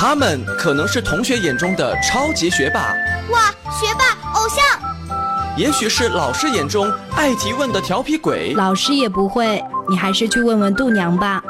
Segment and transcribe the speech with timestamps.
[0.00, 2.94] 他们可能是同学眼中的超级学霸，
[3.32, 4.62] 哇，学霸偶像；
[5.56, 11.42] 也许是老师眼中爱提问的调皮鬼，老师也不会，你还是去问问度娘吧。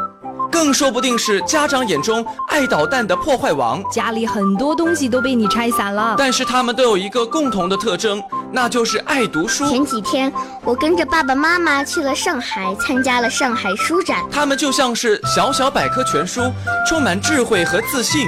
[0.58, 6.16] 更说不定是家长眼中爱捣蛋的破坏王，家里很多东西都被你拆散了。
[6.19, 8.21] 但是他们都有一个共同的特征，
[8.51, 9.71] 那就是爱读书。
[9.71, 10.33] 前几天
[10.65, 14.26] 我跟着爸爸妈妈去了上海，参加了上海书展。
[14.33, 16.52] 他们就像是小小百科全书，
[16.88, 18.27] 充满智慧和自信。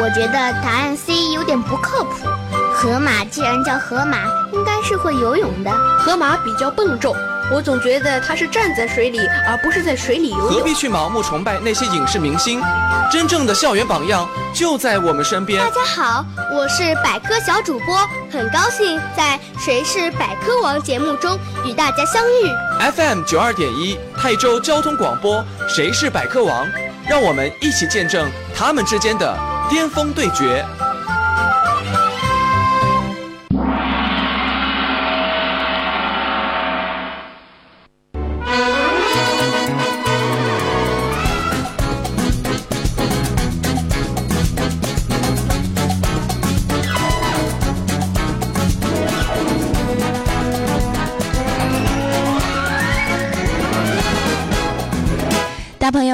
[0.00, 2.28] 我觉得答案 C 有点不靠谱。
[2.72, 4.18] 河马既然叫河马，
[4.52, 5.70] 应该是会游泳的。
[5.98, 7.12] 河马比较笨重。
[7.52, 10.48] 我总觉得他是站在水里，而不是在水里游泳。
[10.48, 12.62] 何必去盲目崇拜那些影视明星？
[13.10, 15.62] 真正的校园榜样就在我们身边。
[15.62, 17.98] 大家好，我是百科小主播，
[18.32, 22.90] 很高兴在《谁是百科王》节目中与大家相遇。
[22.96, 26.66] FM 九二点一泰州交通广播，《谁是百科王》，
[27.06, 30.64] 让我们一起见证他们之间的巅峰对决。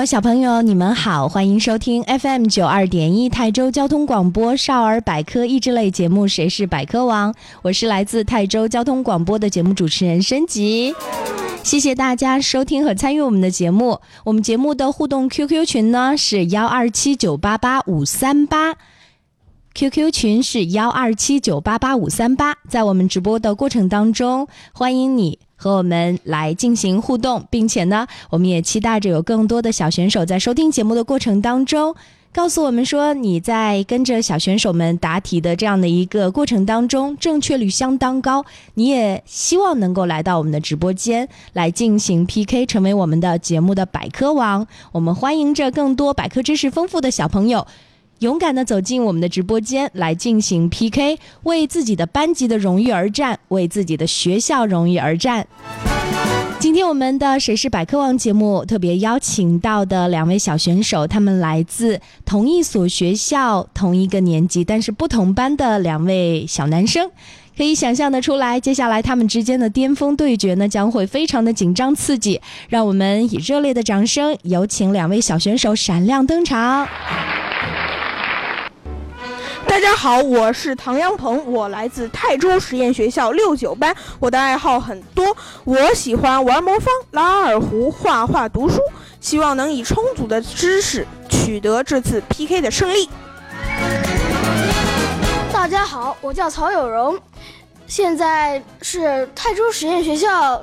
[0.09, 10.95] 小朋友，你们好，欢迎收听 FM 九二点一泰州交通广播少儿百科益智类节目《谁是百科王》，我是来自泰州交通广播的节目主持人申吉。
[11.63, 14.01] 谢谢大家收听和参与我们的节目。
[14.25, 18.77] 我们节目的互动 QQ 群呢是幺二七九八八五三八
[19.79, 22.57] ，QQ 群是幺二七九八八五三八。
[22.69, 25.39] 在我们直播的过程当中，欢迎你。
[25.55, 31.95] 和我们来进行互动，并且呢，我们也期待着有更多的小选手在收听节目的过程当中，
[32.33, 38.45] 告诉我们说你在跟着小选手们答题的这样的一个过程当中，正确率相当高。
[38.75, 44.67] 你也希望能够来到我们的直播间来进行 PK，成为我们的节目的百科王。
[44.91, 47.67] 我们欢迎着更多百科知识丰富的小朋友。
[48.21, 55.47] 勇敢的走进我们的直播间来进行 PK，为自己的班级的荣誉而战，为自己的学校荣誉而战。
[56.59, 67.09] 今天我们的《谁是百科王》节目特别邀请到的两位小选手，他们来自同一所学校、同一个年级，但是不同班的两位小男生，
[67.57, 72.41] 可以想象得出来，接下来他们之间的巅峰对决呢，将会非常的紧张刺激。
[72.69, 76.89] 让我们以热烈的掌声，有请两位小选手闪亮登场。
[79.69, 83.95] 大家好，我是唐阳鹏，我来自泰州实验学校六九班。
[84.19, 88.81] 我的爱好很多，我喜欢玩魔方、拉二胡、画画、读书，
[89.21, 93.11] 希望能以充足的知识取得这次 PK 的胜利。
[95.53, 97.21] 大家好，我叫曹有荣，
[97.87, 100.57] 现在是泰州实验学校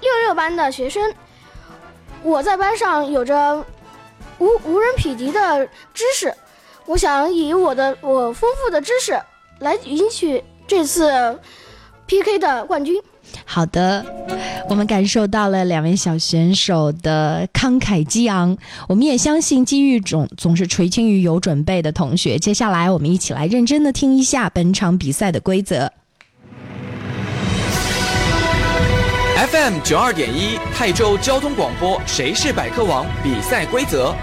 [0.00, 1.14] 六六班的学生。
[2.22, 3.64] 我在班上有着
[4.38, 6.34] 无无人匹敌的知识。
[6.86, 9.20] 我想以我的我丰富的知识
[9.58, 11.36] 来赢取这次
[12.06, 12.94] PK 的冠军。
[13.44, 14.06] 好的，
[14.68, 18.56] 我们感受到了两位小选手的慷慨激昂，
[18.88, 22.38] 我们也相信机遇总总是垂青于有准备的同学。
[22.38, 25.92] 接下来，我们一起来认真的听一下本场比赛的规则。
[29.50, 33.04] FM 九二点一泰州交通广播，谁是百科王？
[33.24, 34.14] 比赛规则。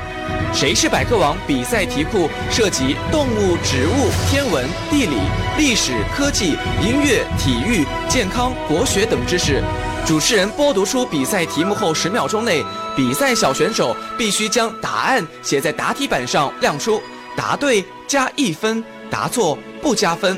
[0.53, 1.35] 谁是百科王？
[1.47, 5.17] 比赛题库涉及动物、植物、天文、地理、
[5.57, 9.63] 历史、科技、音乐、体育、健康、国学等知识。
[10.05, 12.63] 主持人播读出比赛题目后，十秒钟内，
[12.95, 17.01] 比赛小选手必须将答案写在答题板上亮出，
[17.35, 20.37] 答对加一分，答错不加分。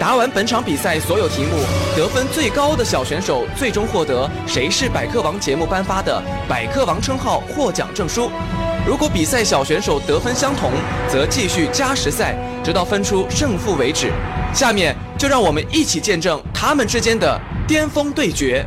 [0.00, 1.62] 答完本场比赛所有题目，
[1.96, 8.30] 得分最高的小选手最终获得《谁是百科王》节目颁发的百科王称号获奖证书。
[8.86, 10.70] 如果比赛小选手得分相同，
[11.08, 14.12] 则继续加时赛，直到分出胜负为止。
[14.52, 18.64] 下面就让我们一起见证他们之间的巅峰对决。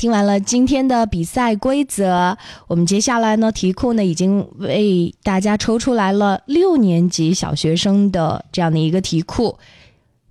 [0.00, 2.34] 听完了今天的比赛规则，
[2.68, 9.58] 我们接下来呢，题库呢已经为大家抽出来了六年级小学生的这样的一个题库。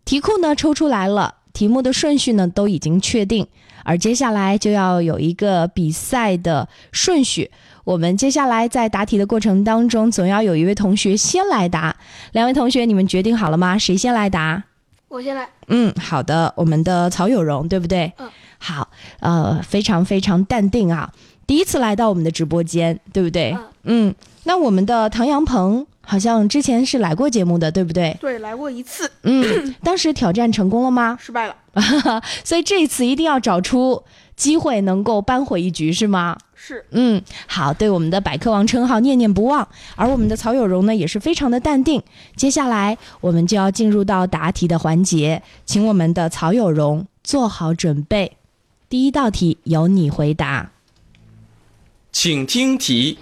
[0.05, 3.45] 题库呢抽出来了，题目的顺序呢都已经确定，
[3.83, 7.51] 而接下来就要有一个比赛的顺序。
[7.83, 11.95] 我们接下来在答题的过程当中，总要有一位同学先来答。
[12.31, 13.77] 两位同学，你们决定好了吗？
[13.77, 14.63] 谁先来答？
[15.09, 15.47] 我先来。
[15.67, 18.13] 嗯，好的，我们的曹有荣，对不对？
[18.17, 18.29] 嗯。
[18.59, 18.89] 好，
[19.19, 21.11] 呃，非常非常淡定啊，
[21.47, 23.57] 第一次来到我们的直播间，对不对？
[23.83, 24.13] 嗯。
[24.43, 28.15] 那我们的唐阳鹏好像之前是来过节目的，对不对？
[28.21, 29.09] 对，来过一次。
[29.23, 29.75] 嗯。
[29.83, 31.17] 当时挑战成功了吗？
[31.19, 31.55] 失败了。
[32.43, 34.01] 所以这一次一定要找出
[34.39, 36.37] 机会，能够扳回一局，是吗？
[36.55, 36.85] 是。
[36.91, 42.01] 嗯，好，对我们的百科王称号念念不忘，而我们的曹有荣呢，也是非常的淡定。
[42.37, 48.37] 接下来我们就要进入到答题的环节，请我们的曹有荣做好准备。
[48.87, 50.71] 第一道题由你回答，
[52.13, 53.17] 请听题：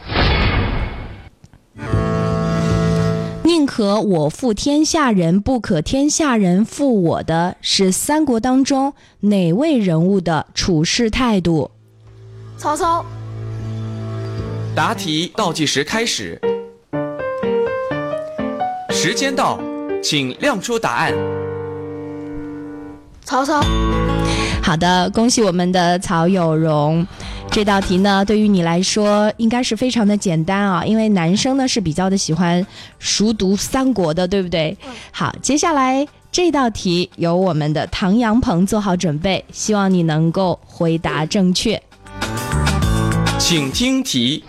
[3.67, 11.69] 可我负天下人，不可天下人负我的是三国当中哪位人物的处事态度？
[12.57, 13.05] 曹操。
[14.75, 16.41] 答题倒计时开始，
[18.89, 19.59] 时间到，
[20.01, 21.13] 请亮出答案。
[23.23, 23.61] 曹操。
[24.67, 27.07] 好的，恭喜我们的曹有荣。
[27.49, 32.67] 这道题呢，对于你来说应该是非常的简单啊，因为男生呢是比较的喜欢
[32.99, 34.77] 熟读三国的，对不对？
[35.09, 41.81] 好，接下来这道题由我们的唐阳鹏做好准备，希望你能够回答正确。
[43.39, 44.43] 请听题：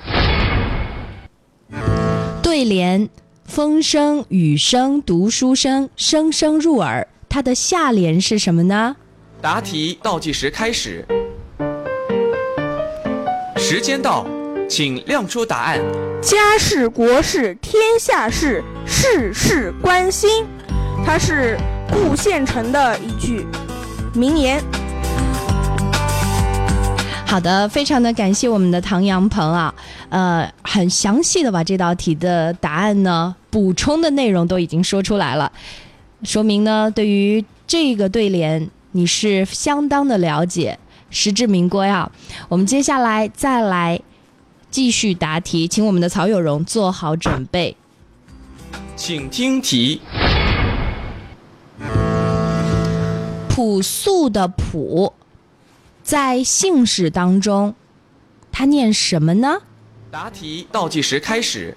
[2.42, 3.08] 对联
[3.46, 8.96] “风声雨声读书声，声声入耳”，它的下联是什么呢？
[9.40, 11.06] 答题倒计时开始，
[13.56, 14.26] 时间到，
[14.68, 15.78] 请亮出答案。
[16.20, 20.44] 家事国事天下事，事事关心，
[21.06, 21.56] 它是
[21.88, 23.46] 顾县城的一句
[24.12, 24.60] 名言。
[27.24, 29.72] 好的，非常的感谢我们的唐阳鹏啊，
[30.08, 35.52] 呃，很详细的把这道题的答案呢补充的内容都已经说出来了，
[36.24, 38.68] 说明呢对于这个对联。
[38.92, 40.78] 你是相当的了解，
[41.10, 42.10] 实至名归啊！
[42.48, 44.00] 我们接下来再来
[44.70, 47.76] 继续答题，请我们的曹有荣做好准备。
[48.96, 50.00] 请听题：
[53.48, 55.12] 朴素的“朴”
[56.02, 57.74] 在姓氏当中，
[58.50, 59.58] 它念什么呢？
[60.10, 61.76] 答题倒计时开始，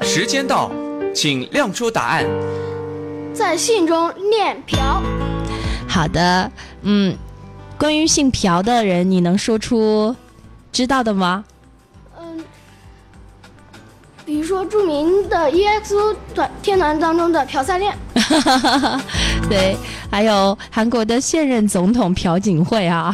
[0.00, 0.70] 时间到，
[1.14, 2.26] 请亮出答案。
[3.34, 4.76] 在信中念朴，
[5.88, 6.50] 好的，
[6.82, 7.16] 嗯，
[7.76, 10.14] 关于姓朴的人，你能说出
[10.70, 11.44] 知道的吗？
[12.16, 12.44] 嗯，
[14.24, 17.92] 比如说著名的 EXO 团天团当中的朴赛炼，
[19.50, 19.76] 对，
[20.08, 23.12] 还有韩国的现任总统朴槿惠啊。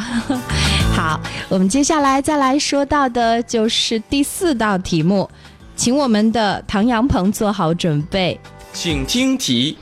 [0.94, 1.18] 好，
[1.48, 5.28] 我们接下来再来说到的就是第四道题目，
[5.74, 8.38] 请我们的唐阳鹏做好准备，
[8.74, 9.78] 请听题。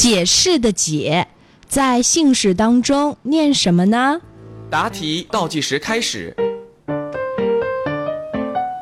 [0.00, 1.28] 解释的解，
[1.68, 4.18] 在姓氏当中念什么呢？
[4.70, 6.34] 答题倒计时开始，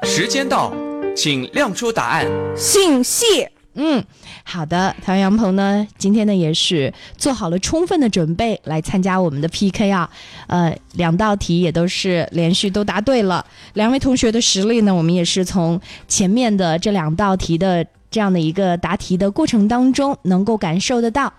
[0.05, 0.73] 时间到，
[1.17, 2.29] 请亮出答案。
[2.57, 3.51] 姓谢。
[3.75, 4.05] 嗯，
[4.45, 10.09] 好的，唐阳鹏呢，今天呢也是做好了充分的准备来参加我们的 PK 啊。
[10.47, 17.85] 呃，两道题也都是连续都答对了，两位同学的实力呢，我们也是从前面的这两道题的。
[18.11, 21.33] 这样的一个答题的过程当中，能够感受得到。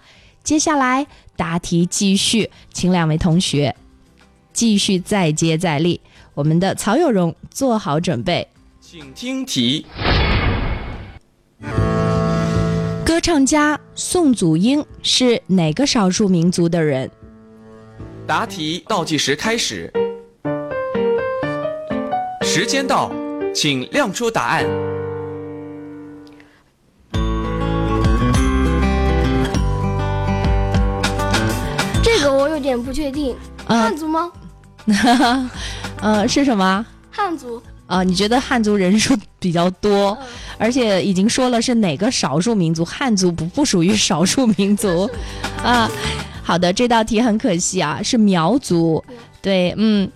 [0.43, 3.75] 接下来答题继续，请两位同学
[4.53, 5.99] 继续再接再厉。
[6.33, 8.47] 我们的曹有荣做好准备，
[8.79, 9.85] 请听题。
[13.05, 17.09] 歌唱家宋祖英是哪个少数民族的人？
[18.25, 19.91] 答题倒计时开始，
[22.43, 23.11] 时间到，
[23.53, 24.65] 请亮出答案。
[32.69, 33.35] 点不确定，
[33.67, 34.31] 汉族吗？
[36.01, 36.85] 呃，是什么？
[37.09, 37.59] 汉族。
[37.87, 40.15] 啊，你觉得汉族人数比较多，
[40.59, 42.85] 而且已经说了是哪个少数民族？
[42.85, 45.09] 汉族不不属于少数民族
[45.63, 45.89] 啊。
[46.43, 49.03] 好的，这道题很可惜啊，是苗族。
[49.41, 50.07] 对，嗯，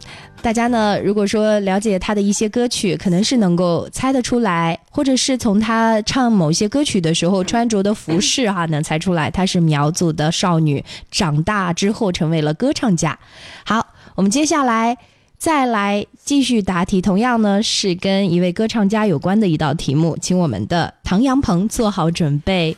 [0.43, 13.17] 大家呢，如果说了解他的一些歌曲，可能是能够猜得出来，或者是从他唱某些歌曲的时候穿着的服饰哈，能猜出来她是苗族的少女，长大之后成为了歌唱家。
[13.63, 14.97] 好，我们接下来
[15.37, 22.75] 再来继续答题，同样呢是跟一位歌唱家有关的一道题目，请我们的唐阳鹏做好准备。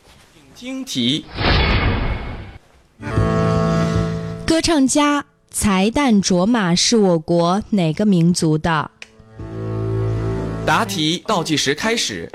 [0.56, 1.26] 听题，
[4.46, 5.26] 歌唱家
[5.58, 8.92] 才旦卓玛是我国哪个民族的？
[10.66, 12.30] 答题倒计时开始，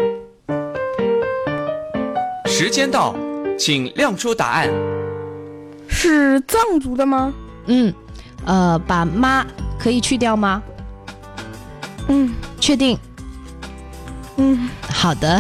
[2.47, 3.15] 时间到，
[3.59, 4.71] 请亮出答案。
[5.87, 7.31] 是藏族的吗？
[7.67, 7.93] 嗯，
[8.47, 9.47] 呃，把妈
[9.79, 10.63] 可以去掉吗？
[12.09, 12.99] 嗯确定？
[14.39, 15.39] 嗯，好的，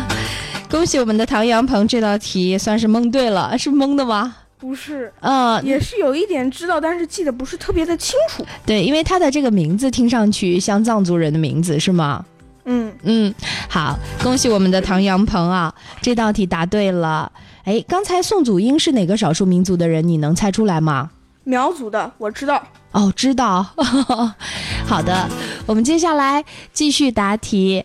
[0.70, 4.36] 恭喜我们的唐阳鹏，这道题算是蒙对了，是蒙的吗？
[4.62, 8.46] 不是，嗯，也是有一点知道，但是记得不是特别的清楚。
[8.64, 12.24] 对，因为他的这个名字听上去像藏族人的名字，是吗？
[12.66, 13.34] 嗯，嗯，
[13.68, 17.32] 好，恭喜我们的唐阳鹏啊，这道题答对了。
[17.64, 20.06] 哎，刚才宋祖英是哪个少数民族的人？
[20.06, 21.10] 你能猜出来吗？
[21.42, 22.62] 苗族的我知道。
[22.92, 23.66] 哦，知道。
[24.86, 25.28] 好的，
[25.66, 27.84] 我们接下来继续答题，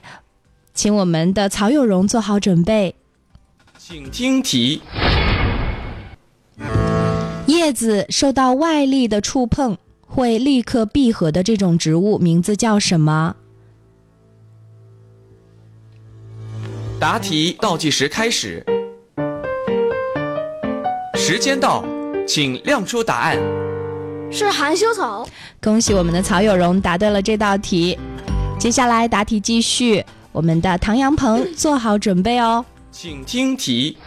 [0.76, 2.94] 请我们的曹有荣做好准备。
[3.80, 4.84] 请听题，
[7.68, 13.36] 叶子受到外力的触碰会立刻闭合的这种植物名字叫什么？
[16.98, 18.66] 答题倒计时开始，
[21.16, 21.84] 时间到，
[22.26, 23.38] 请亮出答案。
[24.32, 25.28] 是含羞草。
[25.62, 28.00] 恭喜我们的曹有荣答对了这道题。
[28.58, 32.64] 接下来答题继续，我们的唐阳鹏做好准备哦。
[32.94, 33.98] 请听题，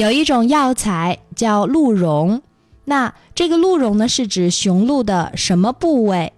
[0.00, 2.40] 有一种药材叫鹿茸，
[2.86, 6.32] 那这个鹿茸呢是指雄鹿的什么部位？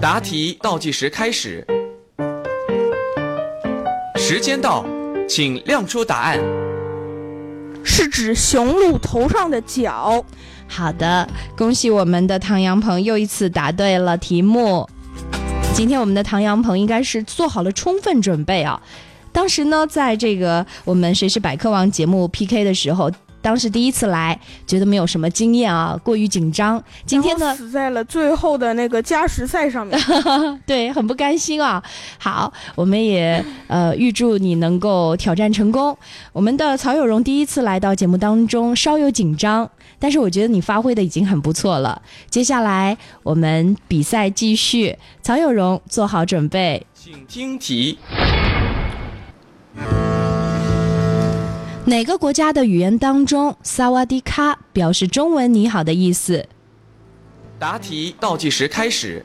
[0.00, 1.66] 答题倒计时开始，
[4.14, 4.84] 时间到，
[5.28, 6.38] 请亮出答案。
[7.82, 10.24] 是指雄鹿头上的角。
[10.68, 14.88] 好的，恭喜我们的唐阳鹏又一次答对了题目。
[15.74, 18.80] 今天我们的唐阳鹏应该是做好了充分准备啊。
[19.32, 23.10] 当时呢，在这个我们谁是百科王节目 PK 的时候，
[23.42, 26.82] 当时第一次来，觉得没有什么经验啊，过于紧张。
[27.06, 29.98] 今天呢，死在了最后的那个加时赛上面。
[30.66, 31.82] 对，很不甘心啊。
[32.18, 35.96] 好，我们也呃预祝你能够挑战成功。
[36.34, 42.02] 我们的曹有荣第一次来到节目当中，稍有紧张，但是我觉得你发挥的已经很不错了。
[42.28, 46.86] 接下来我们比赛继续，曹有荣做好准备。
[46.94, 47.98] 请听题，
[51.86, 56.46] 哪个国家的语言当中“萨瓦迪卡”表示中文“你好”的意思？
[57.58, 59.24] 答题倒计时开始，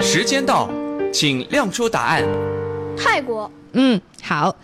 [0.00, 0.70] 时间到，
[1.12, 2.24] 请亮出答案。
[2.96, 3.50] 泰国。
[3.72, 4.56] 嗯，好，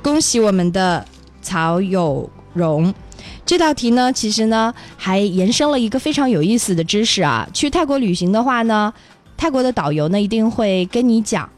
[0.00, 1.04] 恭喜我们的
[1.42, 2.94] 曹有荣。
[3.44, 7.48] 这道题呢，其实呢还延伸了一个非常有意思的知识啊。
[7.52, 8.94] 去泰国旅行的话呢，
[9.36, 11.50] 泰国的导游呢一定会跟你讲，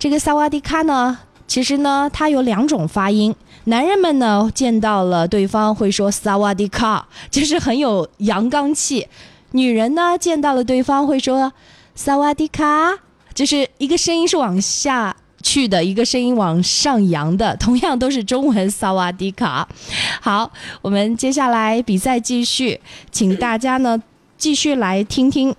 [0.00, 3.36] 这个萨瓦迪卡呢，其实呢它有两种发音。
[3.64, 9.06] 男人们呢见到了对方会说萨瓦迪卡， 就是很有阳刚气；
[9.50, 11.52] 女人呢见到了对方会说
[11.94, 12.98] 萨瓦迪卡，
[13.34, 19.68] 就是一个声音是往下去的，一个声音往上扬的，同样都是中文萨瓦迪卡。
[20.22, 22.80] 好，我们接下来比赛继续，
[23.12, 24.02] 请大家呢
[24.38, 25.54] 继续来听听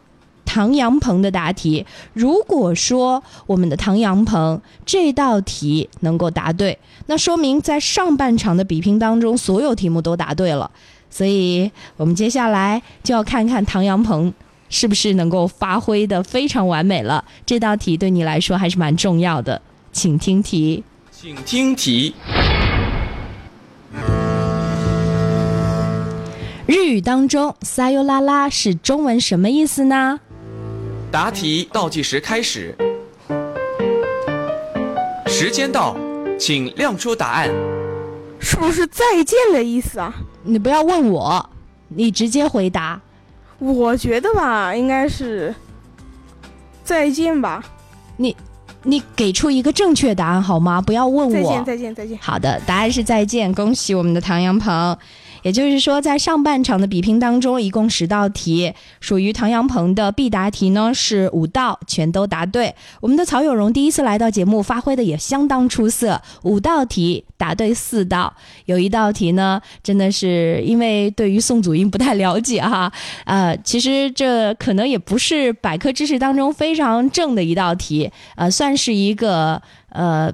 [0.51, 1.86] 唐阳鹏的答题。
[2.12, 10.70] 如果说我们的唐阳鹏这道题能够答对，那说明在上半场的比拼当中，所有题目都答对了。
[11.10, 14.34] 所以我们接下来就要看看唐阳鹏
[14.67, 17.24] 是不是能够发挥的非常完美了。
[17.46, 19.62] 这道题对你来说还是蛮重要的，
[19.93, 20.84] 请听题。
[21.10, 22.13] 请听题，
[26.65, 30.20] 日语当中“撒尤拉拉”是中文什么意思呢？
[31.12, 32.74] 答题倒计时开始，
[35.27, 35.98] 时间到，
[36.39, 37.50] 请亮出答案。
[38.39, 40.13] 是不是再见的意思啊？
[40.44, 41.50] 你不要问我，
[41.89, 43.01] 你直接回答。
[43.60, 45.53] 我觉得吧，应该是
[46.82, 47.62] 再见吧。
[48.15, 48.34] 你
[48.84, 50.82] 你给出一个正确答案好吗？
[50.82, 51.34] 不要问我。
[51.34, 52.18] 再见，再见，再见。
[52.22, 53.53] 好的，答案是再见。
[53.53, 54.98] 恭喜我们的唐阳鹏，
[55.43, 62.74] 也就是说，在上半场的比拼当中，一共十道题，属于唐阳鹏的必答题呢是五道，全都答对。
[63.00, 68.33] 我们的曹有荣第一次来到节目，发挥的也相当出色，五道题答对四道。
[68.65, 72.91] 有一道题呢，真的是因为对于宋祖英不太了解哈，
[73.25, 80.31] 呃，其实这可能也不是百科知识当中非常正的一道题，呃，算是一个呃，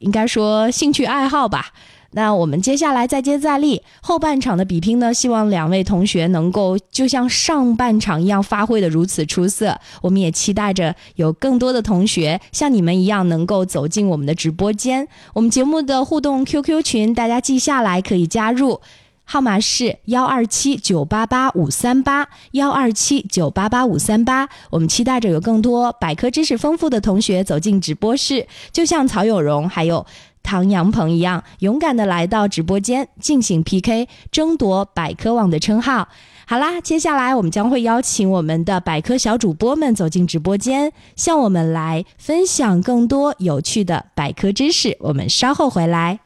[0.00, 1.72] 应该说兴趣爱好吧。
[2.12, 9.78] 那我们接下来再接再厉，后半场的比拼呢，希望两位同学能够就像上半场一样发挥的如此出色。
[10.02, 15.08] 我们也期待着有更多的同学像你们一样能够走进我们的直播间。
[15.32, 18.80] 我们节目的互动 QQ 群，大家记下来可以加入，
[19.24, 24.48] 号码是幺二七九八八五三八幺二七九八八五三八。
[24.70, 30.04] 我们期待着有更多百科知识丰富的同学走进直播室，就像曹有荣还有。
[30.44, 36.08] 唐阳鹏一样勇敢的来到直播间进行 PK，争夺百科网的称号。
[36.48, 44.96] 好啦，接下来我们将会邀请我们的百科小主播们走进直播间，向我们来分享更多有趣的百科知识。
[44.98, 46.18] 我们稍后回来。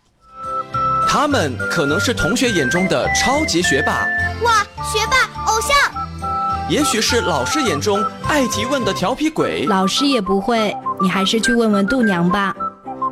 [1.09, 3.93] 他们可能是同学眼中的超级学霸，
[4.43, 5.73] 哇，学霸偶像；
[6.69, 12.55] 也许是老师眼中爱提问的调皮鬼，老师也不会，你还是去问问度娘吧。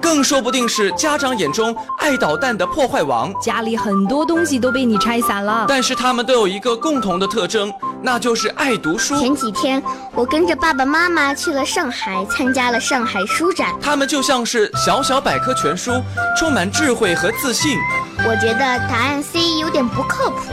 [0.05, 5.65] 更说不定是家长眼中爱捣蛋的破坏王，家里很多东西都被你拆散了。
[5.67, 9.19] 但是他们都有一个共同的特征，那就是爱读书。
[9.19, 9.83] 前几天
[10.13, 13.75] 我跟着爸爸妈妈去了上海，参加了上海书展。
[13.81, 15.91] 他们就像是小小百科全书，
[16.39, 17.79] 充满智慧和自信。
[18.19, 20.53] 我觉得答案 C 有点不靠谱。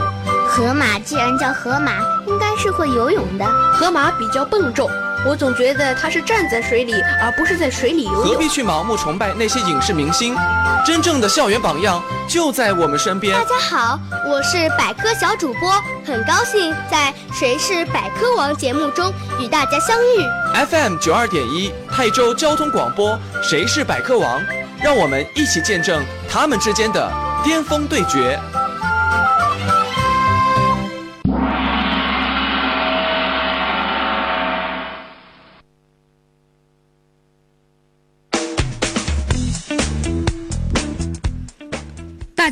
[0.54, 1.92] 河马既然叫河马，
[2.26, 3.46] 应该是会游泳的。
[3.72, 4.86] 河马比较笨重。
[5.24, 6.92] 我总觉得它是站在水里，
[7.22, 8.22] 而不是在水里游泳。
[8.22, 10.36] 何必去盲目崇拜那些影视明星？
[10.84, 13.34] 真正的校园榜样就在我们身边。
[13.34, 15.72] 大家好，我是百科小主播，
[16.04, 20.66] 很高兴在《谁是百科王》节目中与大家相遇。
[20.66, 24.38] FM 九二点一泰州交通广播，《谁是百科王》，
[24.84, 27.10] 让我们一起见证他们之间的
[27.42, 28.38] 巅峰对决。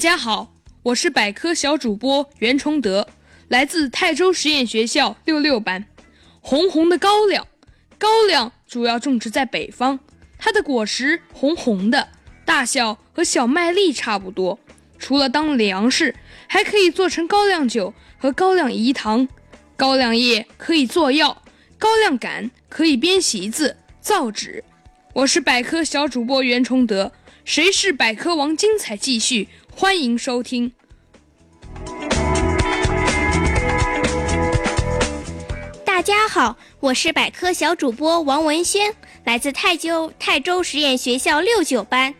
[0.00, 0.54] 大家好，
[0.85, 3.06] 我是百科小主播袁崇德，
[3.49, 5.84] 来自泰州实验学校六六班。
[6.41, 7.47] 红红的高粱，
[7.99, 9.99] 高粱主要种植在北方，
[10.39, 12.08] 它的果实红红的，
[12.47, 14.58] 大小和小麦粒差不多。
[14.99, 16.15] 除了当粮食，
[16.47, 19.28] 还可以做成高粱酒和高粱饴糖。
[19.76, 21.43] 高粱叶可以做药，
[21.78, 24.65] 高粱杆可以编席子、造纸。
[25.13, 27.13] 我是百科小主播袁崇德，
[27.45, 28.56] 谁是百科王？
[28.56, 29.49] 精彩继续。
[29.75, 30.73] 欢迎收听。
[35.85, 42.15] 大家好，我是百科小主播王文轩，来自泰州泰州实验学校六九班。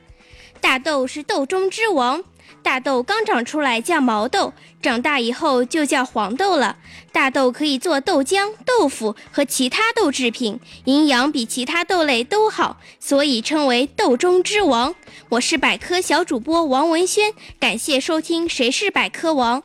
[0.61, 2.23] 大豆是豆中之王。
[2.63, 6.77] 大豆刚长出来叫毛豆，长大以后就叫黄豆了。
[7.13, 14.95] 大豆可以做豆浆、豆腐和其他豆制品，营养比其他豆类都好，所以称为豆中之王。
[15.31, 19.63] 我是百科小主播王文轩，感谢收听《谁是百科王》。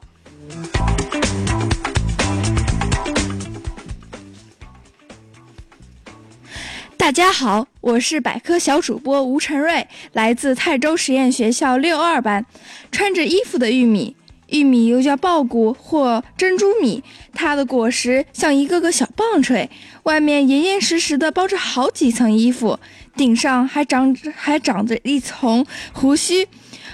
[6.97, 12.45] 大家好，我是百科小主播吴晨瑞，来自泰州实验学校六二班。
[12.91, 14.15] 穿着衣服的玉米，
[14.47, 17.03] 玉米又叫苞谷或珍珠米，
[17.33, 19.69] 它的果实像一个个小棒槌，
[20.03, 22.79] 外面严严实实的包着好几层衣服，
[23.15, 26.47] 顶上还长着还长着一层胡须。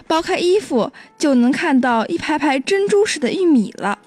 [0.08, 4.00] 剥开衣服就能看到一排排珍珠似的玉米了。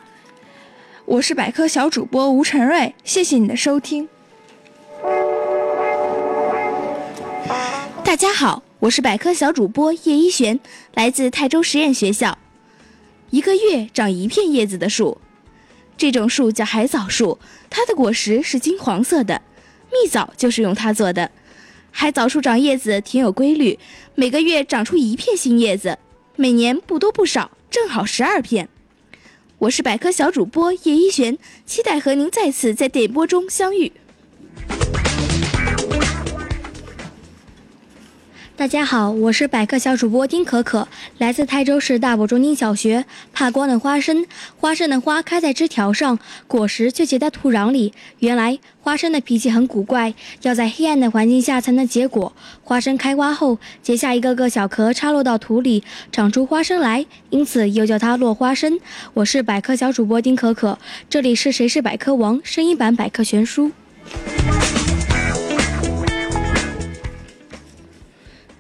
[1.07, 4.09] 我是百科小主播吴晨瑞，谢谢你的收听。
[8.15, 10.61] 大家好，我是百科小主播叶一璇，
[10.95, 12.39] 来自泰州实验学校。
[13.31, 15.21] 一个月长一片叶子的树，
[15.97, 19.43] 这种树叫海藻树，它的果实是金黄色的，
[19.91, 21.33] 蜜枣就是用它做的。
[21.91, 23.81] 海藻树长叶子挺有规律，
[24.15, 25.99] 每个月长出一片新叶子，
[26.37, 28.69] 每年不多不少，正好十二片。
[29.59, 33.91] 我是百科小主播叶一璇，期待和您再次在电波中相遇。
[38.57, 40.87] 大家好，我是百科小主播丁可可，
[41.19, 43.05] 来自泰州市大堡中心小学。
[43.33, 44.25] 怕光的花生，
[44.57, 47.93] 花生的花开在枝条上，果实却结在土壤里。
[48.21, 52.33] 原来花生的脾气很古怪，要在黑暗的环境下才能结果。
[52.63, 58.79] 花生开花后，结下一个个小壳，插落到土里，长出花生来，因此又叫它落花生。
[59.15, 60.79] 我是百科小主播丁可可，
[61.11, 63.73] 这里是谁是百科王声音版百科全书。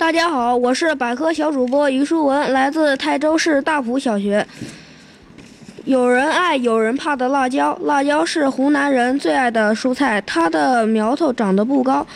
[0.04, 4.46] 大家好，我是百科小主播于书文，来自泰州市大埔小学。
[5.86, 12.06] 有人爱有人怕的辣椒，辣椒是湖南人最爱的蔬菜，它的苗头长得不高，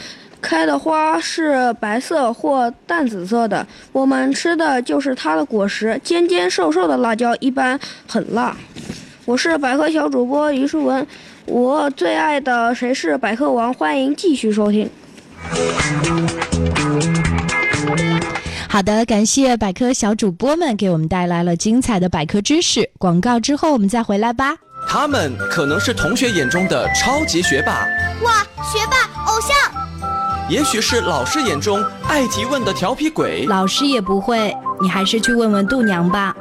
[0.42, 3.66] 开的花是白色或淡紫色的。
[3.90, 8.55] 我们吃的就是它的果实，尖尖瘦瘦的辣椒一般很辣。
[9.24, 11.07] 我是百科小主播于书文，
[11.46, 13.72] 我最爱的谁是百科王？
[13.72, 14.87] 欢迎继续收听。
[18.70, 22.88] 好的，感谢百科小主播们给我们带来了精彩的百科知识。
[22.98, 24.54] 广告之后我们再回来吧。
[24.87, 27.72] 他们可能是同学眼中的超级学霸，
[28.22, 29.52] 哇，学霸偶像；
[30.48, 36.35] 也许是老师眼中爱提问的调皮鬼，老师也不会，你还是去问问度娘吧。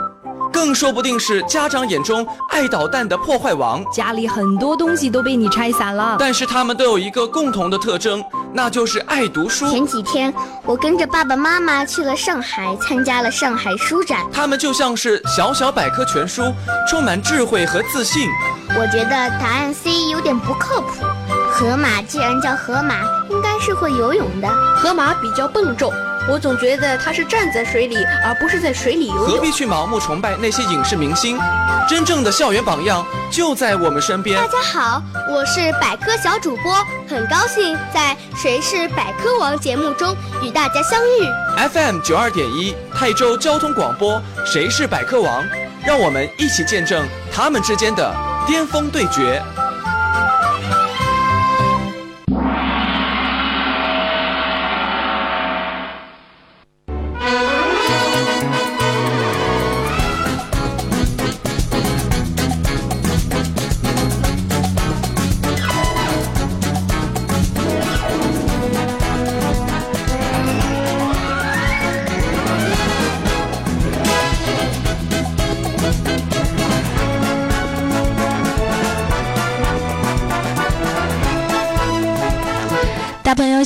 [0.51, 6.15] 更说不定是家长眼中爱捣蛋的破坏王，家里很多东西都被你拆散了。
[6.19, 9.69] 但是他们都有一个共同的特征，那就是爱读书。
[9.69, 10.33] 前几天
[10.65, 14.25] 我跟着爸爸妈妈去了上海，参加了上海书展。
[14.31, 16.43] 他们就像是小小百科全书，
[16.87, 18.27] 充满智慧和自信。
[18.69, 21.05] 我觉得答案 C 有点不靠谱。
[21.51, 24.47] 河马既然叫河马，应该是会游泳的。
[24.75, 25.91] 河马比较笨重。
[26.29, 29.27] 我总觉得他是站在水里，而不是在水里游泳。
[29.27, 31.39] 何必去盲目崇拜那些影视明星？
[31.87, 34.37] 真正的校园榜样就在我们身边。
[34.37, 36.75] 大家好，我是百科小主播，
[37.07, 40.13] 很高兴在《谁是百科王》节目中
[40.43, 41.69] 与大家相遇。
[41.69, 45.41] FM 九二点一泰州交通广播《谁是百科王》，
[45.85, 48.13] 让我们一起见证他们之间的
[48.45, 49.41] 巅峰对决。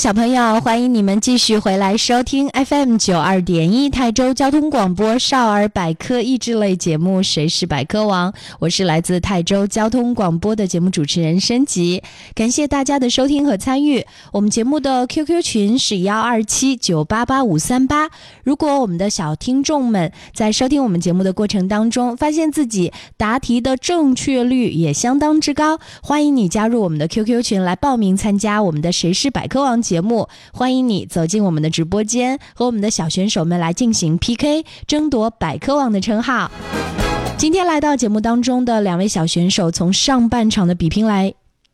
[0.01, 8.31] 小朋友，欢迎你们继续回来收听 FM 九二点一泰州交通广播少儿百科益智类节目《谁是百科王》。
[8.57, 12.01] 我是来自泰州交通广播的节目主持人申吉，
[12.33, 14.03] 感谢大家的收听和参与。
[14.31, 18.09] 我们节目的 QQ 群是幺二七九八八五三八。
[18.43, 30.29] 如果我们的小听众们在收听我们节目的过程当中，发现自己答题的正确率也相当之高，欢迎你加入我们的 QQ 群来报名参加我们的《谁是百科王》节目。
[30.53, 36.49] 欢迎你走进我们的直播间，和我们的小选手们来进行 PK，争夺百科王的称号。
[37.37, 41.33] 今天来到节目当中的两位小选手，从上半场的比拼来。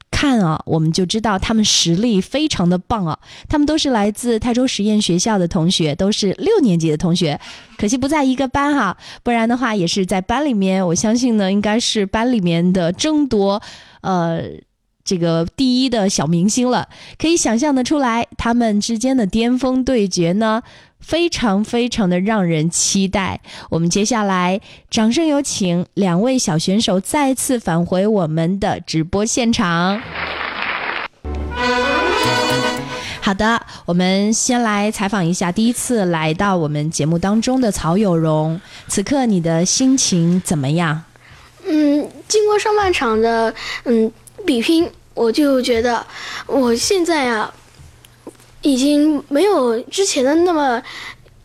[0.10, 3.20] 看啊，我们就知道他们实力非常的棒啊！
[3.48, 7.40] 他们都是来自泰州实验学校的同学，都是六年级的同学，
[7.78, 13.62] 可惜不在一个班哈，不然的话也是在班里面，我相信呢，应该是班里面的争夺，
[14.02, 14.42] 呃，
[15.08, 16.90] 这个第一的小明星了。
[17.18, 20.62] 可以想象的出来，他们之间的巅峰对决呢，
[21.00, 23.40] 非常非常的让人期待。
[23.70, 24.60] 我们接下来
[24.92, 30.02] 掌声有请两位小选手再次返回我们的直播现场。
[33.22, 38.60] 好的，我们先来采访一下第一次来到我们节目当中的曹有荣。
[38.88, 41.04] 此刻你的心情怎么样？
[41.66, 44.10] 嗯，经过上半场的嗯
[44.48, 46.04] 比拼，我就觉得
[46.46, 47.54] 我现在啊，
[48.62, 50.82] 已经没有之前的那么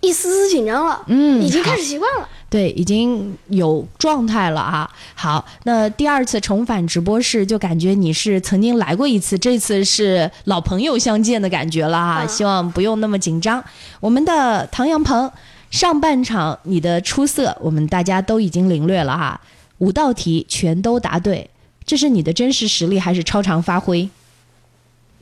[0.00, 1.02] 一丝丝紧张了。
[1.08, 2.28] 嗯，已经开始习惯了。
[2.48, 4.88] 对，已经有状态了啊。
[5.14, 12.26] 好，那第二次重返直播室，就感觉你是曾经来过一次，这次是老朋友相见的感觉了哈。
[12.26, 13.62] 希望不用那么紧张。
[13.98, 15.28] 我们的唐阳鹏，
[15.70, 19.40] 上半场你的出色，我们大家都已经领略了哈。
[19.78, 21.48] 五道题全都答对，
[21.92, 24.08] 这是你的真实实力还是超常发挥？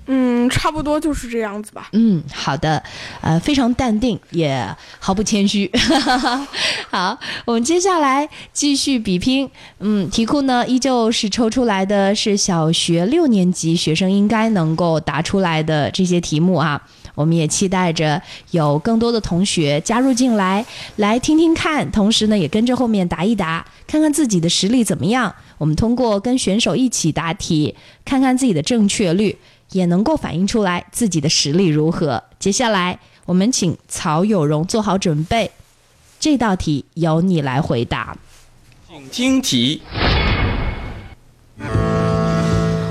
[0.06, 1.88] 嗯，差不多就是这样子吧。
[1.94, 2.80] 嗯，好的，
[3.20, 4.64] 呃，非常淡定，也
[5.00, 5.68] 毫不谦虚。
[6.88, 9.50] 好，我们接下来继续比拼。
[9.80, 16.80] 嗯，题库呢依旧是抽出来的是小学六年级学生应该能够答出来的这些题目啊。
[17.16, 20.64] 我们也期待着有更多的同学加入进来，
[20.96, 25.34] 来听听看，同时呢，也跟着后面答一答，看看自己的实力怎么样。
[25.60, 29.36] 我们通过跟选手一起答题，看看自己的正确率，
[29.72, 32.24] 也能够反映出来自己的实力如何。
[32.38, 35.50] 接下来，我们请曹有荣做好准备，
[36.18, 38.16] 这道题由你来回答。
[38.88, 39.82] 请听题。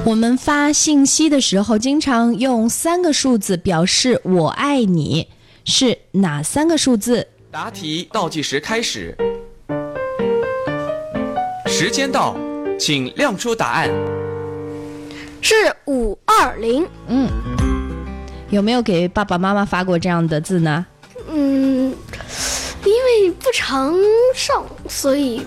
[0.05, 5.27] 我们发信息的时候，经常用三个数字表示“我爱你”，
[5.65, 7.27] 是哪三个数字？
[7.49, 9.17] 答题倒计时开始，
[11.65, 12.37] 时间到，
[12.79, 13.89] 请亮出答案。
[15.41, 15.53] 是
[15.85, 16.87] 五二零。
[17.07, 17.29] 嗯，
[18.49, 20.85] 有没有给爸爸妈妈发过这样的字呢？
[21.29, 21.93] 嗯，
[22.85, 23.93] 因为不常
[24.33, 25.45] 上，所以。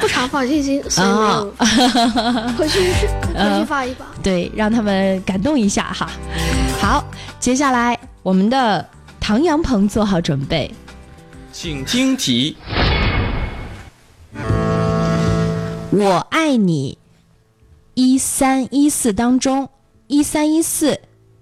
[0.00, 1.54] 不常发信息，所以没有
[2.58, 4.04] 回去回去发一发。
[4.24, 6.10] 对，让他们感动一下哈。
[6.80, 7.04] 好，
[7.38, 8.84] 接下来我们的
[9.20, 10.68] 唐阳鹏做好准备，
[11.52, 12.56] 请听题。
[15.96, 16.98] 我爱你，
[17.94, 19.68] 一三一四当中，
[20.08, 20.98] 一三一四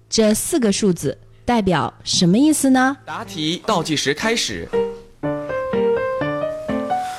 [0.07, 2.95] 这四个数字代表什么意思呢？
[3.03, 4.69] 答题倒计时开始，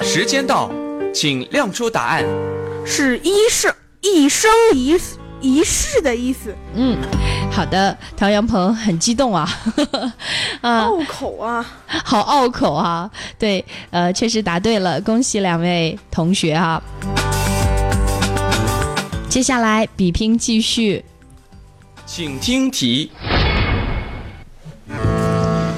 [0.00, 0.70] 时间到。
[1.12, 2.24] 请亮出答案，
[2.84, 4.96] 是一生一生一
[5.40, 6.52] 一世的意思。
[6.74, 6.98] 嗯，
[7.54, 9.48] 好的，唐阳鹏很激动啊，
[10.60, 13.08] 啊，拗口啊，好拗口啊。
[13.38, 16.82] 对，呃，确实答对了，恭喜两位同学哈。
[19.28, 21.04] 接下来比拼继续，
[22.04, 23.12] 请听题。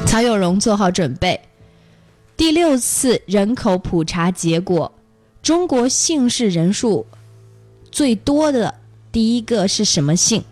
[0.07, 1.39] 曹有荣做好准备，
[2.39, 4.91] 第六次人口普查结果。
[5.43, 7.07] 中国姓氏人数
[7.93, 8.75] 最多的
[9.13, 10.43] 第一个是什么姓？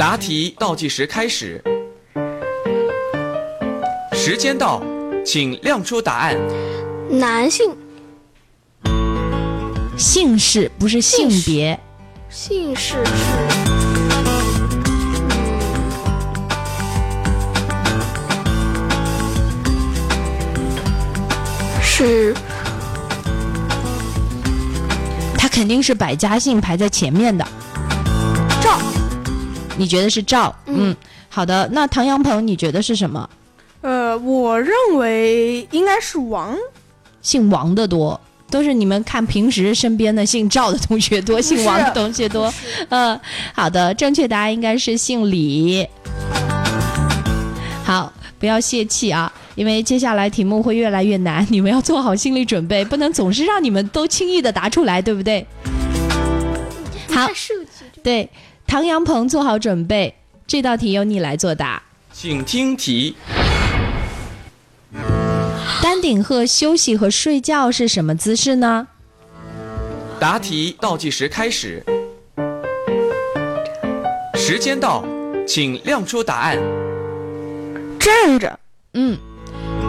[0.00, 1.62] 答题倒计时开始，
[4.14, 4.82] 时间到，
[5.26, 6.38] 请亮出答案。
[7.10, 7.76] 男性。
[9.98, 11.78] 姓氏不是性别。
[12.30, 13.04] 姓氏
[21.82, 22.32] 是。
[22.32, 22.34] 是。
[25.52, 27.50] 肯定是百家姓排在前面的，赵，
[29.80, 30.54] 你觉得是赵？
[30.66, 30.94] 嗯，
[31.30, 31.66] 好的。
[31.72, 33.28] 那唐阳鹏，你觉得是什么？
[33.80, 36.54] 呃，我认为应该是王，
[37.22, 42.52] 姓王的多，都是你们看平时身边的姓赵的同学多，姓王的同学多。
[42.90, 43.18] 嗯，
[43.54, 45.88] 好的，正确答案应该是姓李。
[47.82, 49.32] 好，不要泄气啊。
[49.54, 55.46] 因为接下来题目会越来越难， 你们要做好心理准备，不能总是让你们都轻易的答出来，对不对？
[57.10, 57.26] 好，
[58.02, 58.28] 对，
[58.70, 60.14] 唐阳鹏做好准备，
[60.46, 61.82] 这道题由你来作答。
[62.12, 63.16] 请听题。
[65.82, 68.86] 丹顶鹤休息和睡觉是什么姿势呢？
[70.20, 71.84] 答题倒计时开始，
[74.36, 75.04] 时间到，
[75.44, 76.56] 请亮出答案。
[77.98, 78.56] 站着。
[78.94, 79.18] 嗯。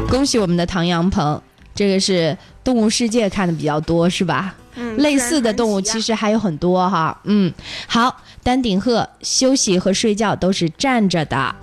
[0.10, 1.40] 恭喜我们的唐阳鹏，
[1.76, 4.56] 这个是动物世界看的比较多是吧？
[4.74, 7.20] 嗯，类似的动物其实还有很多哈。
[7.26, 7.54] 嗯，
[7.88, 11.56] 好，丹顶鹤休息和睡觉都是站着的。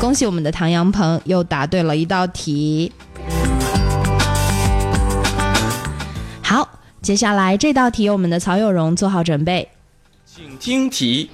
[0.00, 2.92] 恭喜我们的唐阳鹏又答对了一道题。
[6.42, 6.68] 好，
[7.02, 9.68] 接下来这道题我们的曹有荣做好准备，
[10.24, 11.30] 请听题。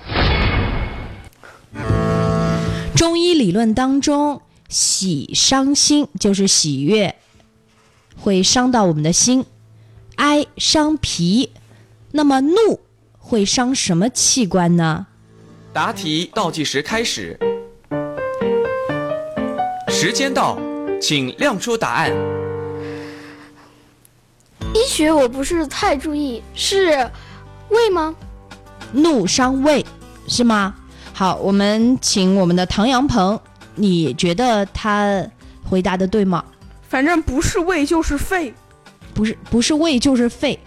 [2.94, 4.40] 中医理论当中。
[4.66, 7.14] 喜伤心就是喜悦，
[8.16, 9.44] 会伤到我们的心；
[10.16, 11.50] 哀伤脾，
[12.10, 12.80] 那么怒
[13.26, 15.06] 会伤什么器官呢？
[15.72, 17.38] 答题倒计时开始，
[19.88, 20.58] 时间到，
[21.00, 22.12] 请亮出答案。
[24.74, 27.10] 医学我不是太注意，是
[27.70, 28.14] 胃吗？
[28.92, 29.84] 怒伤胃
[30.28, 30.74] 是吗？
[31.14, 33.40] 好，我们请我们的唐阳鹏。
[33.74, 35.26] 你觉得他
[35.64, 36.44] 回答的对吗？
[36.86, 38.52] 反正不是胃就是肺，
[39.14, 40.58] 不是不是胃就是肺，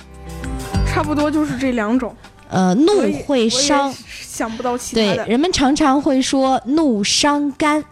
[0.88, 2.14] 差不多就是这两种。
[2.50, 2.92] 呃，怒
[3.26, 5.26] 会伤，想不到其他的。
[5.26, 7.84] 对，人们常常会说怒伤肝，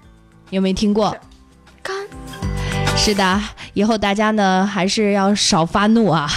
[0.49, 1.15] 有没有听过？
[1.83, 1.95] 肝。
[2.97, 3.41] 是的，
[3.73, 6.29] 以后大家呢还是要少发怒啊，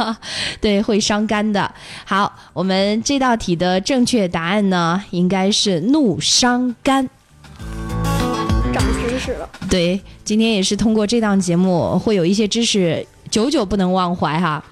[0.60, 1.74] 对，会伤肝的。
[2.04, 7.08] 好，我们这道题的正确答案呢应该是怒伤肝。
[8.74, 14.62] 长知识了，对，今天也是通过这档节目，会有一些知识久久不能忘怀哈。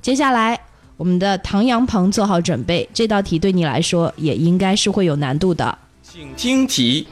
[0.00, 0.58] 接下来，
[0.96, 5.76] 我们的唐阳鹏做好准备，这道题对你来说也应该是会有难度的。
[6.02, 7.06] 请听题。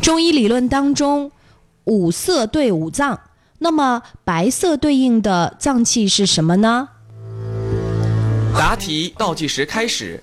[0.00, 1.30] 中医理论当中，
[1.84, 3.20] 五色对五脏，
[3.58, 6.88] 那么白色对应的脏器是什么呢？
[8.54, 10.20] 答题倒计时开始，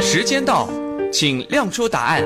[0.00, 0.68] 时间到，
[1.12, 2.24] 请亮出答案。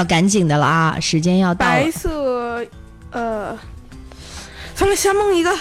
[0.00, 1.72] 要赶紧的了啊，时间要到了。
[1.72, 2.66] 白色，
[3.10, 3.54] 呃，
[4.74, 5.54] 咱们瞎蒙一个，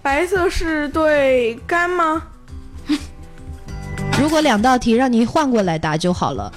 [0.00, 2.22] 白色是对肝吗？
[4.18, 6.50] 如果两道题让你换过来答就好了。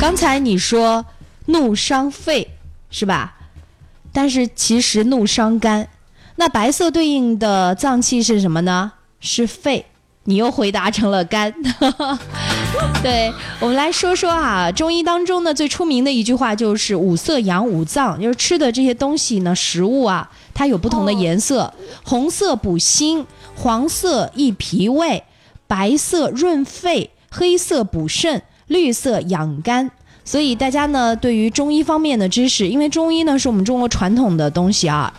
[0.00, 1.04] 刚才你说
[1.46, 2.48] 怒伤肺
[2.88, 3.34] 是吧？
[4.12, 5.88] 但是其实怒伤肝。
[6.36, 8.92] 那白色对应的脏器是什么呢？
[9.18, 9.84] 是肺。
[10.22, 11.52] 你又回答成了肝。
[13.02, 25.22] 对，我们来说说啊，中医当中呢最出名的一句话就是五色养五脏，就是吃的这些东西呢，食物啊，它有不同的颜色，红色补心，黄色益脾胃。
[25.66, 29.90] 白色润肺，黑色补肾，绿色养肝。
[30.24, 35.12] 所以大家呢，对于中医方面的知识，因为中医呢是我们中国传统的东西啊，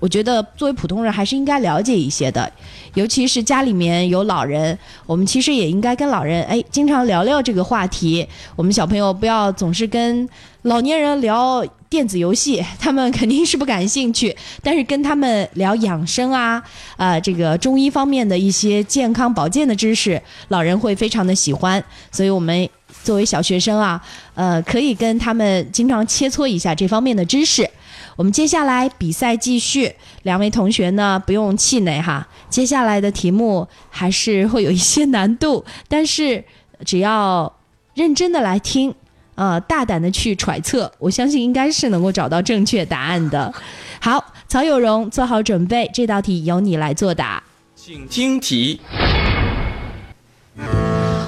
[0.00, 2.50] 我觉得作为普通人还是应该了解一些的。
[2.94, 8.26] 尤其是家里面有老人，我们其实也应该跟老人哎经常聊聊这个话题。
[8.56, 10.28] 我们小朋友不要总是跟
[10.62, 11.64] 老年人聊。
[11.92, 14.34] 电子游戏，他们肯定是不感兴趣。
[14.62, 16.62] 但是跟他们聊养生啊，
[16.96, 21.84] 啊，这个中医方面的一些健康保健的知识，老人会非常的喜欢。
[22.10, 22.66] 所以我们
[23.04, 24.02] 作为小学生啊，
[24.32, 27.68] 呃，可以跟他们经常切磋一下这方面的知识。
[28.16, 32.26] 我们接下来比赛继续，两位同学呢不用气馁哈。
[32.48, 36.44] 接下来的题目还是会有一些难度，但是
[36.84, 37.52] 只要
[37.94, 38.94] 认真的来听。
[39.34, 43.52] 呃，大胆的去揣测，我相信应该是能够找到正确答案的。
[43.98, 47.42] 好，曹有荣，做好准备，这道题由你来作答。
[47.74, 48.78] 请听题：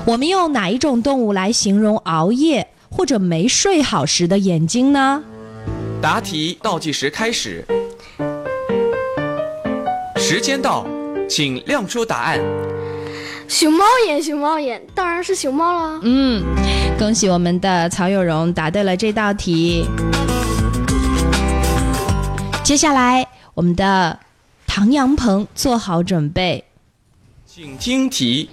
[0.04, 5.24] 我们用哪一种动物来形容熬夜或者没睡好时的眼睛呢？
[6.04, 7.64] 答题倒计时开始，
[10.18, 10.86] 时间到，
[11.26, 12.38] 请亮出答案。
[13.48, 16.00] 熊猫眼，熊猫眼，当然是熊猫了。
[16.02, 16.44] 嗯，
[16.98, 19.86] 恭喜我们的曹有荣答对了这道题。
[22.62, 24.20] 接下来，我们的
[24.66, 26.64] 唐阳鹏做好准备，
[27.46, 28.50] 请听题。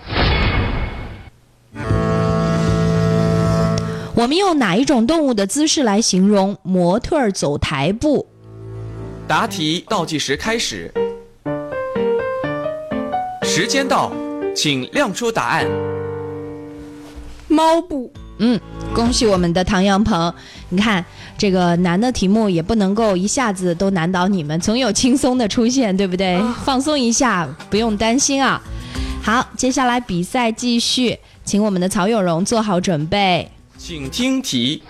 [4.22, 8.28] 我们用哪一种动物的姿势来形容模特走台步？
[9.28, 10.94] 答题倒计时开始，
[13.42, 14.12] 时间到。
[14.54, 15.66] 请亮出答案。
[17.48, 18.14] 猫步。
[18.38, 18.60] 嗯，
[18.94, 20.32] 恭喜我们的唐阳鹏。
[20.70, 21.04] 你看
[21.36, 26.40] 这个难的题目也不能够一下子都难倒你们，总有轻松的出现，对不对？
[26.64, 28.62] 放松一下，不用担心啊。
[29.24, 33.50] 好，接下来比赛继续，请我们的曹有荣做好准备。
[33.84, 34.84] 请听题。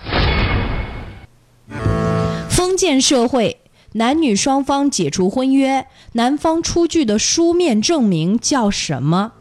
[2.50, 9.32] 封建社会，男女双方解除婚约，男方出具的书面证明叫什么？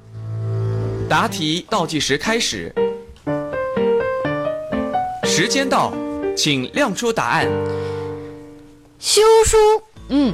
[1.10, 2.74] 答题倒计时开始，
[5.26, 5.92] 时间到，
[6.34, 7.46] 请亮出答案。
[9.00, 9.58] 休书。
[10.14, 10.34] 嗯，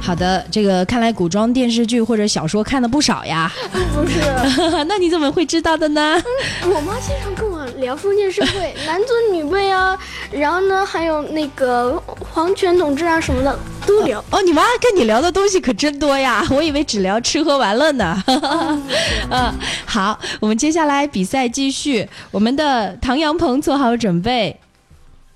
[0.00, 3.50] 好的，这个看来古装电视剧或者小说看的不少呀。
[3.94, 4.20] 不是，
[4.84, 6.22] 那你怎么会知道的呢？
[6.62, 7.51] 我妈经常跟我
[7.82, 9.98] 聊封建社会， 男尊女卑啊，
[10.30, 12.00] 然后呢，还有那个
[12.32, 13.58] 皇权统治啊什么的。
[13.84, 16.46] 都聊哦，你妈跟你聊的东西可真多呀！
[16.54, 18.22] 我以为只聊吃喝玩乐呢。
[19.28, 19.52] 嗯，
[19.84, 22.08] 好，我们接下来比赛继续。
[22.30, 24.60] 我们的唐阳鹏做好准备，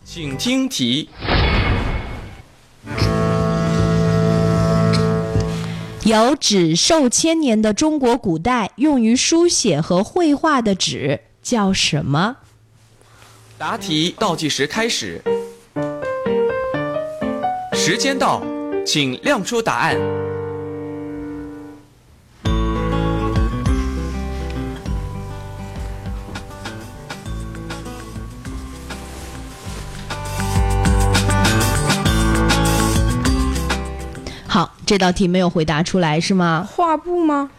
[0.05, 1.09] 请听题：
[6.05, 12.39] 有纸寿千年的中国古代用于书写和绘画的纸叫什么？
[13.57, 15.23] 答题倒计时开始。
[17.73, 18.43] 时间到，
[18.85, 19.97] 请亮出答案。
[34.49, 36.69] 好，这道题没有回答出来是吗？
[36.69, 37.51] 画布吗？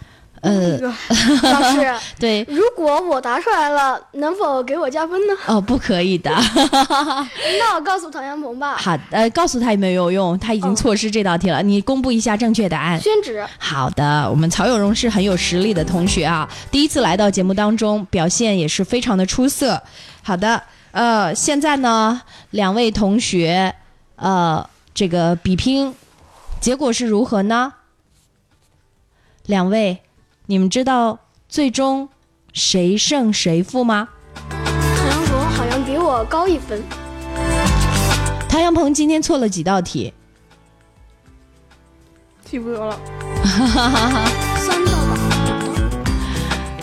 [0.42, 0.92] 呃，老
[1.72, 5.34] 师， 对，如果我答出来了，能否给我加分呢？
[5.48, 6.30] 哦，不可以的。
[7.60, 8.76] 那我告诉唐阳鹏吧。
[8.78, 11.64] 好，呃，告诉他也没有用，他已经错失这道题了。
[11.64, 13.00] 你公布一下正确答案。
[13.02, 13.44] 宣纸。
[13.58, 19.82] 好的，我们曹有荣是很有实力的同学啊，第一次来到节目当中，表现也是非常的出色。
[20.22, 20.62] 好的，
[20.92, 22.22] 呃，现在呢，
[22.52, 23.74] 两位同学，
[24.18, 25.96] 呃，这个比拼
[26.60, 27.74] 结果是如何呢？
[29.46, 30.02] 两位。
[30.50, 31.20] 你们知道
[31.50, 32.08] 最终
[32.54, 34.08] 谁胜谁负吗？
[34.50, 36.82] 唐阳鹏好像比我高一分。
[38.48, 40.14] 唐阳鹏今天错了几道题？
[42.46, 42.98] 记不得了。
[43.44, 45.18] 三道吧。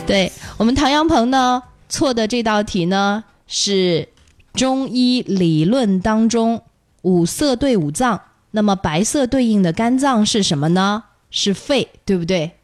[0.06, 4.10] 对我们唐阳鹏呢，错的这道题呢是
[4.52, 6.62] 中医理论当中
[7.00, 11.04] 五色对五脏，那么白色对应的肝脏是什么呢？
[11.30, 12.58] 是肺，对不对？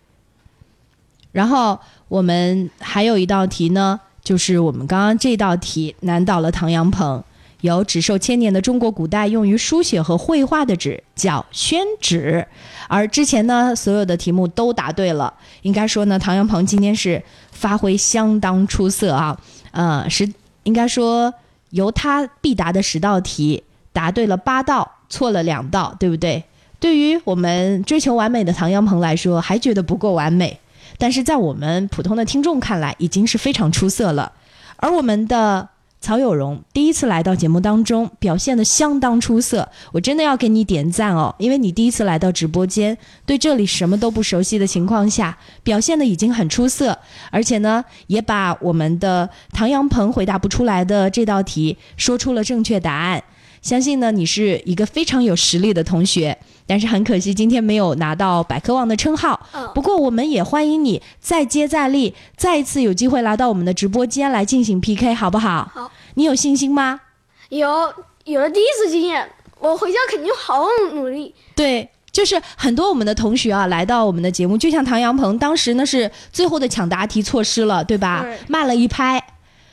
[1.33, 1.79] 然后
[2.09, 7.23] 我们还有一道题呢，就是我们刚刚这道题难倒了唐阳鹏。
[7.63, 12.47] 有纸寿千年的中国古代用于书写和绘画的纸叫宣纸，
[12.89, 15.35] 而之前呢所有的题目都答对了。
[15.61, 17.23] 应该说呢，唐阳鹏今天是
[17.53, 19.39] 发挥相当出色啊。
[19.73, 20.27] 呃，是
[20.63, 21.35] 应该说
[21.69, 23.63] 由他必答的十道题
[23.93, 26.43] 答对了八道，错了两道，对不对？
[26.79, 30.59] 对于我们追求完美的唐阳鹏来说，还觉得不够完美。
[31.01, 34.31] 但是在我们普通的听众看来，已经是非常出色了。
[34.77, 35.69] 而我们的
[36.01, 41.35] 曹有荣第一次来到节目当中，表现的相当出色，我真的要给你点赞哦！
[41.39, 46.99] 因为你第一次来到直播间，对这里什么都不熟悉的情况下，表现的已经很出色，
[47.31, 53.23] 而且呢，也把我们的唐阳鹏回答不出来的这道题说出了正确答案。
[53.63, 56.37] 相信呢，你是一个非常有实力的同学。
[56.67, 59.41] 但是很可惜，今天没有拿到百科王的称号。
[59.75, 65.69] 不过我们也欢迎你再接再厉，再一次有机会来到我们的直播间来进行 PK，好不好？
[65.75, 65.91] 好。
[66.15, 67.01] 你有信心吗？
[67.49, 67.93] 有，
[68.25, 71.35] 有了第一次经验，我回家肯定好好努力。
[71.57, 78.23] 对，就是很多我们的同学啊，来到我们的节目，就像唐阳鹏，当时呢是最后的抢答题错失了，对吧？
[78.23, 78.39] 对。
[78.47, 79.21] 慢了一拍。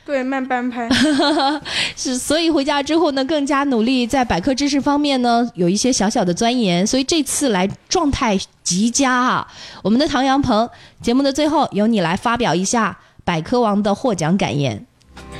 [0.08, 0.88] 对，慢半拍，
[1.94, 9.46] 是，所以回家之后呢，更加努力在百科知识方面呢有一些小小的钻研，所以这次来状态极佳啊！
[9.82, 10.66] 我们的唐阳鹏，
[11.02, 14.82] 节目的最后由你来发表一下百科王的获奖感言。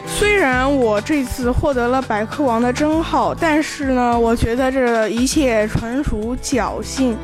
[0.07, 7.17] 虽然我这次获得了百科王的称号，但是呢，我觉得这一切纯属侥幸，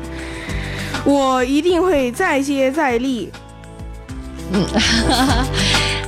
[1.05, 3.29] 我一定会再接再厉。
[4.51, 4.65] 嗯。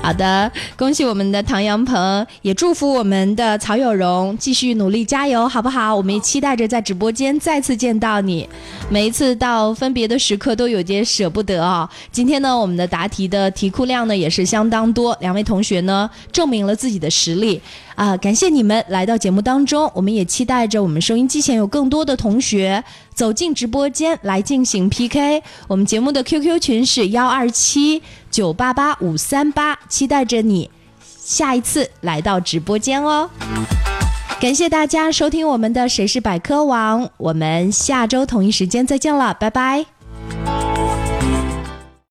[0.08, 5.94] 好的，恭喜我们的唐阳鹏，也祝福我们的曹有荣继续努力加油，好不好？
[5.94, 8.48] 我们也期待着在直播间再次见到你。
[8.90, 11.90] 每一次到分别的时刻都有点舍不得啊。
[12.10, 17.62] 今天呢，我们的答题的题库量呢也是相当多，两位同学呢证明了自己的实力
[17.96, 19.92] 啊，感谢你们来到节目当中。
[19.94, 22.82] 我们也期待着我们收音机前有更多的同学
[23.14, 25.44] 走进直播间来进行 PK。
[25.68, 28.02] 我们节目的 QQ 群是幺二七。
[28.38, 30.70] 九八八五三八，期待着你
[31.02, 33.28] 下一次来到直播间哦！
[34.40, 39.84] 感谢大家收听我们的《谁是百科王》，我们下周同一时间再见了，拜拜。